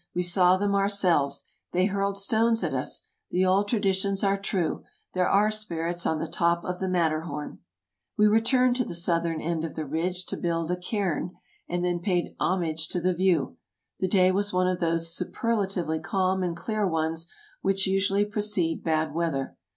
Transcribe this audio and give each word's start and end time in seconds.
"We 0.15 0.23
saw 0.23 0.57
them 0.57 0.73
ourselves— 0.73 1.43
they 1.73 1.85
hurled 1.85 2.17
stones 2.17 2.63
at 2.63 2.73
us! 2.73 3.03
The 3.29 3.45
old 3.45 3.67
tra 3.67 3.79
ditions 3.79 4.27
are 4.27 4.35
true— 4.35 4.83
there 5.13 5.29
are 5.29 5.51
spirits 5.51 6.07
on 6.07 6.17
the 6.17 6.27
top 6.27 6.63
of 6.65 6.79
the 6.79 6.87
Matter 6.89 7.21
horn!'' 7.21 7.59
We 8.17 8.25
returned 8.25 8.75
to 8.77 8.83
the 8.83 8.95
southern 8.95 9.39
end 9.39 9.63
of 9.63 9.75
the 9.75 9.85
ridge 9.85 10.25
to 10.25 10.37
build 10.37 10.71
a 10.71 10.75
cairn, 10.75 11.35
and 11.69 11.85
then 11.85 11.99
paid 11.99 12.35
homage 12.39 12.87
to 12.87 12.99
the 12.99 13.13
view. 13.13 13.57
The 13.99 14.07
day 14.07 14.31
was 14.31 14.51
one 14.51 14.65
of 14.67 14.79
those 14.79 15.15
superlatively 15.15 15.99
calm 15.99 16.41
and 16.41 16.57
clear 16.57 16.87
ones 16.87 17.27
which 17.61 17.85
usually 17.85 18.25
precede 18.25 18.83
bad 18.83 19.13
weather. 19.13 19.55